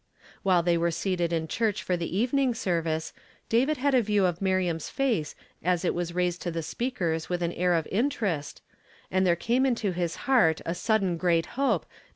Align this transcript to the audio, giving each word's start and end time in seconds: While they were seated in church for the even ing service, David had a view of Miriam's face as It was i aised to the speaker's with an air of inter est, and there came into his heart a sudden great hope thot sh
While 0.41 0.63
they 0.63 0.79
were 0.79 0.89
seated 0.89 1.31
in 1.31 1.47
church 1.47 1.83
for 1.83 1.95
the 1.95 2.17
even 2.17 2.39
ing 2.39 2.53
service, 2.55 3.13
David 3.49 3.77
had 3.77 3.93
a 3.93 4.01
view 4.01 4.25
of 4.25 4.41
Miriam's 4.41 4.89
face 4.89 5.35
as 5.63 5.85
It 5.85 5.93
was 5.93 6.09
i 6.13 6.15
aised 6.15 6.39
to 6.39 6.49
the 6.49 6.63
speaker's 6.63 7.29
with 7.29 7.43
an 7.43 7.53
air 7.53 7.75
of 7.75 7.87
inter 7.91 8.25
est, 8.25 8.63
and 9.11 9.27
there 9.27 9.35
came 9.35 9.63
into 9.63 9.91
his 9.91 10.15
heart 10.25 10.59
a 10.65 10.73
sudden 10.73 11.17
great 11.17 11.45
hope 11.53 11.83
thot 11.83 11.89
sh 11.91 12.09